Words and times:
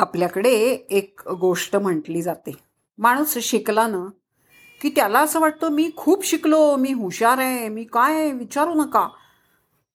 आपल्याकडे 0.00 0.50
एक 0.90 1.20
गोष्ट 1.28 1.76
म्हटली 1.76 2.22
जाते. 2.22 2.52
माणूस 2.98 3.38
शिकला 3.38 3.86
ना 3.86 4.06
की 4.82 4.88
त्याला 4.88 5.20
असं 5.20 5.40
वाटतं 5.40 5.68
मी 5.68 5.90
खूप 5.96 6.26
शिकलो 6.26 6.76
मी 6.76 6.92
हुशार 6.92 7.38
आहे 7.38 7.68
मी 7.68 7.84
काय 7.84 8.14
आहे 8.14 8.32
विचारू 8.32 8.74
नका. 8.74 9.08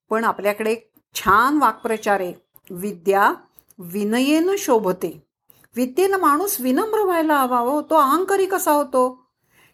पण 0.10 0.24
आपल्याकडे 0.24 0.72
एक 0.72 0.92
छान 1.16 1.58
वाक्प्रचार 1.58 2.20
आहे. 2.20 2.34
विद्या 2.70 3.34
विनयेनं 3.80 4.56
शोभते. 4.58 5.24
विद्येनं 5.76 6.18
माणूस 6.18 6.62
विनम्र 6.62 7.04
व्हायला 7.04 7.36
हवा 7.36 7.60
हो 7.60 7.82
तो 7.82 7.96
अहंकारी 7.96 8.46
कसा 8.46 8.72
होतो? 8.72 9.28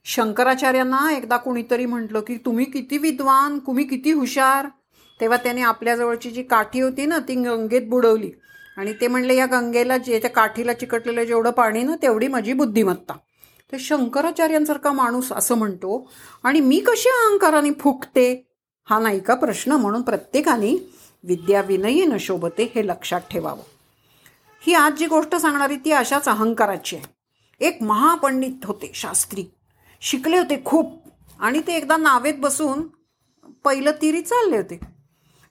शंकराचार्यांना 0.06 1.14
एकदा 1.14 1.38
कुणीतरी 1.38 1.86
म्हटलं 1.86 2.20
की 2.20 2.38
तुम्ही 2.38 2.66
किती 2.66 2.98
विद्वान 2.98 3.60
तुम्ही 3.60 3.88
किती 3.88 4.12
हुशार. 4.12 4.68
तेव्हा 5.22 5.38
त्याने 5.38 5.62
आपल्याजवळची 5.62 6.32
जी 6.32 6.44
काठी 6.44 6.80
होती 6.80 7.06
ना 7.06 7.20
ती 7.20 7.36
गंगेत 7.36 7.90
बुडवली. 7.90 8.32
आणि 8.78 8.94
ते 8.94 9.08
म्हणले 9.08 9.36
या 9.36 9.46
गंगेला 9.46 9.98
जे 9.98 10.20
त्या 10.20 10.30
काठीला 10.30 10.74
चिकटलेलं 10.74 11.24
जेवढं 11.24 11.52
पाणी 11.52 11.84
ना 11.84 11.96
तेवढी 12.02 12.28
माझी 12.28 12.54
बुद्धिमत्ता. 12.54 13.14
तर 13.72 13.78
शंकराचार्यांसारखा 13.80 14.92
माणूस 14.92 15.32
असं 15.32 15.56
म्हणतो 15.56 16.10
आणि 16.44 16.60
मी 16.60 16.80
कशी 16.80 17.10
अहंकाराने 17.10 17.72
फुकते? 17.72 18.48
हा 18.86 19.00
नाही 19.00 19.20
का 19.20 19.36
प्रश्न? 19.36 19.72
म्हणून 19.72 20.02
प्रत्येकाने 20.02 20.92
विद्या 21.24 21.62
विनयी 21.62 22.20
शोभते 22.20 22.72
हे 22.76 22.88
लक्षात 22.88 23.22
ठेवावं. 23.32 23.64
ही 24.62 24.74
आज 24.74 24.94
जी 24.94 25.06
गोष्ट 25.06 25.36
सांगणारी 25.36 25.76
ती 25.76 25.92
अशाच 25.92 26.28
अहंकाराची 26.28 26.96
आहे. 26.96 27.06
एक 27.60 27.84
महापंडित 27.84 28.66
होते 28.66 28.92
शास्त्री. 28.96 29.46
शिकले 30.02 30.38
होते 30.38 30.62
खूप. 30.66 31.04
आणि 31.40 31.62
ते 31.68 31.74
एकदा 31.74 31.98
नावेत 31.98 32.34
बसून 32.40 32.88
पहिलं 33.64 33.92
तिरी 34.02 34.22
चालले 34.22 34.58
होते. 34.58 34.80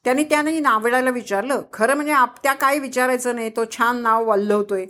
त्यांनी 0.04 0.24
त्याने 0.24 0.58
नावडायला 0.58 1.10
विचारलं. 1.10 1.62
खरं 1.72 1.94
म्हणजे 1.94 2.12
आप 2.12 2.42
त्या 2.42 2.52
काय 2.52 2.78
विचारायचं 2.78 3.34
नाही? 3.34 3.50
तो 3.50 3.64
छान 3.64 3.96
नाव 3.96 4.30
वल्लवतोय 4.30 4.86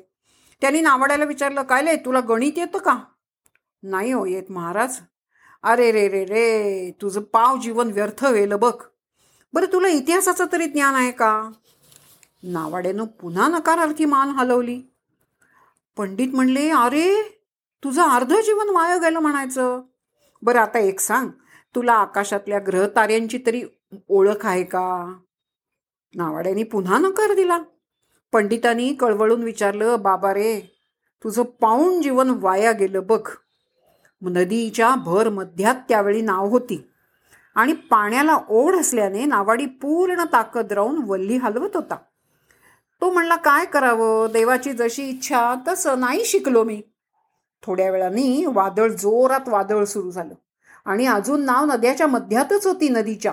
त्यांनी 0.60 0.80
नावडायला 0.80 1.24
विचारलं 1.24 1.62
काय 1.62 1.82
लय 1.82 1.96
तुला 1.96 2.20
गणित 2.20 2.52
येतं 2.56 2.78
का? 2.78 2.98
नाही 3.82 4.12
हो 4.12 4.26
येत 4.26 4.50
महाराज. 4.50 4.96
अरे 5.62 5.92
रे 5.92 6.08
रे 6.08 6.24
रे 6.24 6.90
तुझं 7.02 7.20
पाव 7.20 7.56
जीवन 7.56 7.90
व्यर्थ 7.90 8.24
होईल 8.24 8.52
बघ. 8.52 8.72
बरं 9.52 9.66
तुला 9.72 9.88
इतिहासाचं 9.88 10.46
तरी 10.52 10.66
ज्ञान 10.66 10.94
आहे 10.94 11.10
का? 11.10 11.50
नावाड्यानं 12.42 13.04
पुन्हा 13.04 13.48
नकारार्थी 13.48 14.04
मान 14.04 14.28
हलवली. 14.28 14.82
पंडित 15.96 16.34
म्हणले 16.34 16.70
अरे 16.70 17.22
तुझं 17.84 18.02
अर्ध 18.02 18.32
जीवन 18.32 18.68
वाया 18.68 18.96
गेलं 18.96 19.18
म्हणायचं. 19.18 19.82
बरं 20.42 20.60
आता 20.60 20.78
एक 20.78 21.00
सांग. 21.00 21.28
तुला 21.74 21.92
आकाशातल्या 21.92 22.58
ग्रहताऱ्यांची 22.66 23.38
तरी 23.46 23.62
ओळख 24.08 24.46
आहे 24.46 24.64
का? 24.64 25.14
नावाड्याने 26.14 26.62
पुन्हा 26.62 26.98
नकार 26.98 27.34
दिला. 27.34 27.58
पंडितांनी 28.32 28.92
कळवळून 28.92 29.42
विचारलं 29.42 29.96
बाबा 30.00 30.34
रे 30.34 30.60
तुझं 31.24 31.42
पाऊण 31.42 32.02
जीवन 32.02 32.30
वाया 32.30 32.72
गेलं 32.72 33.06
बघ. 33.06 33.28
नदीच्या 34.22 34.94
भर 34.94 35.28
मध्यात 35.28 35.74
त्यावेळी 35.88 36.20
नाव 36.20 36.48
होती. 36.48 36.90
आणि 37.54 37.72
पाण्याला 37.72 38.38
ओढ 38.48 38.74
असल्याने 38.74 39.24
नावाडी 39.24 39.66
पूर्ण 39.66 40.24
ताकद 40.32 40.72
राहून 40.72 41.02
वल्ली 41.06 41.36
हलवत 41.36 41.70
होता. 41.74 41.94
तो 43.00 43.12
म्हणला 43.12 43.36
काय 43.36 43.64
करावं? 43.64 44.32
देवाची 44.32 44.72
जशी 44.72 45.08
इच्छा 45.08 45.54
तसं 45.68 46.00
नाही 46.00 46.24
शिकलो 46.24 46.64
मी. 46.64 46.82
थोड्या 47.62 47.90
वेळाने 47.90 48.46
वादळ 48.46 48.90
जोरात 48.90 49.48
वादळ 49.48 49.84
सुरू 49.84 50.10
झालं. 50.10 50.34
आणि 50.84 51.06
अजून 51.06 51.44
नाव 51.44 51.64
नद्याच्या 51.64 52.06
मध्यातच 52.06 52.66
होती 52.66 52.88
नदीच्या. 52.88 53.32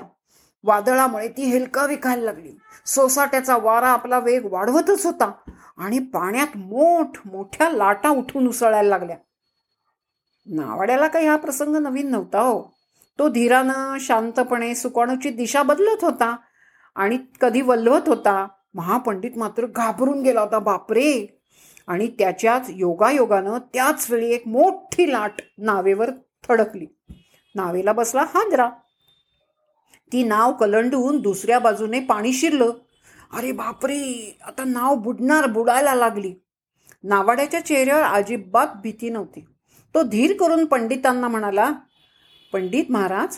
वादळामुळे 0.63 1.27
ती 1.27 1.43
हेलका 1.43 1.85
विकायला 1.85 2.23
लागली. 2.23 2.51
सोसाट्याचा 2.85 3.57
वारा 3.57 3.87
आपला 3.87 4.19
वेग 4.19 4.45
वाढवतच 4.45 5.05
होता 5.05 5.31
आणि 5.77 5.99
पाण्यात 5.99 6.57
मोठ 6.57 7.17
मोठ्या 7.25 7.69
लाटा 7.69 8.09
उठून 8.09 8.47
उसळायला 8.47 8.89
लागल्या. 8.89 9.17
नावाड्याला 10.47 11.07
काही 11.07 11.27
हा 11.27 11.35
प्रसंग 11.35 11.75
नवीन 11.75 12.11
नव्हता 12.11 12.39
हो. 12.39 12.61
तो 13.19 13.27
धीरानं 13.29 13.97
शांतपणे 13.99 14.73
सुकाणूची 14.75 15.29
दिशा 15.29 15.63
बदलत 15.63 16.03
होता 16.03 16.35
आणि 16.95 17.17
कधी 17.41 17.61
वल्लवत 17.61 18.07
होता 18.07 18.45
महापंडित 18.75 19.37
मात्र 19.37 19.65
घाबरून 19.65 20.21
गेला 20.21 20.41
होता 20.41 20.59
बापरे! 20.59 21.25
आणि 21.87 22.07
त्याच्याच 22.07 22.65
योगायोगानं 22.69 23.57
त्याच 23.73 24.11
वेळी 24.11 24.31
एक 24.31 24.47
मोठी 24.47 25.11
लाट 25.11 25.41
नावेवर 25.57 26.09
थडकली. 26.49 26.85
नावेला 27.55 27.91
बसला 27.91 28.21
हादरा 28.21 28.69
ती 30.11 30.23
नाव 30.23 30.53
कलंडून 30.53 31.21
दुसऱ्या 31.21 31.59
बाजूने 31.59 31.99
पाणी 31.99 32.33
शिरलं. 32.33 32.71
अरे 33.33 33.51
बापरे 33.51 34.37
आता 34.45 34.63
नाव 34.63 34.95
बुडणार 34.95 35.47
बुडायला 35.47 35.95
लागली. 35.95 36.33
नावाड्याच्या 37.03 37.65
चेहऱ्यावर 37.65 38.03
अजिबात 38.03 38.67
भीती 38.83 39.09
नव्हती. 39.09 39.45
तो 39.93 40.03
धीर 40.03 40.37
करून 40.37 40.65
पंडितांना 40.65 41.27
म्हणाला 41.27 41.71
पंडित 42.53 42.85
महाराज 42.89 43.37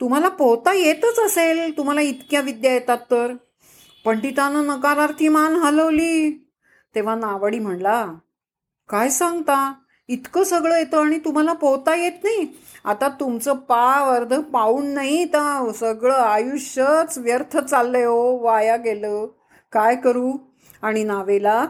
तुम्हाला 0.00 0.28
पोहता 0.28 0.72
येतच 0.74 1.18
असेल. 1.18 1.76
तुम्हाला 1.76 2.00
इतक्या 2.00 2.40
विद्या 2.40 2.72
येतात 2.72 2.98
तर. 3.10 3.34
पंडितानं 4.04 4.66
नकारार्थी 4.66 5.28
मान 5.28 5.56
हलवली. 5.56 6.30
तेव्हा 6.94 7.14
नावाडी 7.14 7.58
म्हणला 7.58 8.06
काय 8.88 9.08
सांगता? 9.08 9.72
इतकं 10.08 10.44
सगळं 10.44 10.76
येतं 10.76 11.04
आणि 11.04 11.18
तुम्हाला 11.18 11.52
पोहता 11.52 11.94
येत 11.94 12.12
नाही. 12.24 12.46
आता 12.84 13.08
तुमचं 13.08 13.52
पाव 13.52 14.10
अर्ध 14.10 14.40
पाऊण 14.40 14.86
नाही 14.86 15.24
तर 15.24 15.70
सगळं 15.72 16.14
आयुष्यच 16.14 17.18
व्यर्थ 17.18 17.58
चाललंय 17.58 18.04
हो 18.04 18.38
वाया 18.38 18.76
गेलं. 18.76 19.26
काय 19.72 19.96
करू? 19.96 20.32
आणि 20.82 21.04
नावेला 21.04 21.66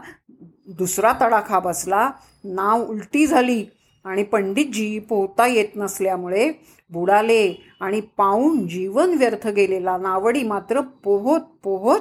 दुसरा 0.67 1.13
तडाखा 1.21 1.59
बसला. 1.59 2.11
नाव 2.43 2.87
उलटी 2.87 3.27
झाली. 3.27 3.65
आणि 4.05 4.23
पंडितजी 4.23 4.99
पोहता 4.99 5.47
येत 5.47 5.67
नसल्यामुळे 5.75 6.51
बुडाले 6.89 7.73
आणि 7.81 8.01
पाऊण 8.01 8.67
जीवन 8.67 9.13
व्यर्थ 9.17 9.47
गेलेला. 9.47 9.97
नावडी 9.97 10.43
मात्र 10.43 10.81
पोहत 10.81 11.41
पोहत 11.63 11.99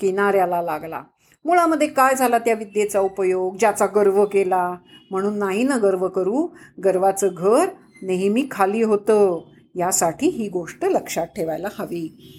किनाऱ्याला 0.00 0.62
लागला. 0.62 1.02
मुळामध्ये 1.44 1.86
काय 1.88 2.14
झाला 2.14 2.38
त्या 2.38 2.54
विद्येचा 2.54 3.00
उपयोग 3.00 3.56
ज्याचा 3.56 3.86
गर्व 3.86 4.24
केला? 4.24 4.76
म्हणून 5.10 5.38
नाही 5.38 5.62
ना 5.62 5.76
गर्व 5.76 6.08
करू. 6.08 6.48
गर्वाचं 6.84 7.28
घर 7.36 7.68
नेहमी 8.02 8.46
खाली 8.50 8.82
होतं. 8.82 9.40
यासाठी 9.74 10.26
ही 10.26 10.48
गोष्ट 10.48 10.84
लक्षात 10.84 11.26
ठेवायला 11.26 11.68
हवी. 11.78 12.36